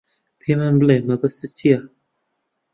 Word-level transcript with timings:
پێمان 0.41 0.75
بڵێ 0.81 0.97
مەبەستت 1.09 1.51
چییە. 1.57 1.79